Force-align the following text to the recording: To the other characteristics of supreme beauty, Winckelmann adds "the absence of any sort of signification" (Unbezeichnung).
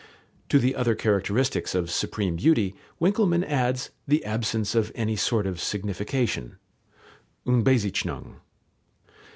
To 0.49 0.57
the 0.57 0.75
other 0.75 0.95
characteristics 0.95 1.75
of 1.75 1.91
supreme 1.91 2.35
beauty, 2.37 2.73
Winckelmann 2.99 3.43
adds 3.43 3.91
"the 4.07 4.25
absence 4.25 4.73
of 4.73 4.91
any 4.95 5.15
sort 5.15 5.45
of 5.45 5.61
signification" 5.61 6.57
(Unbezeichnung). 7.45 8.37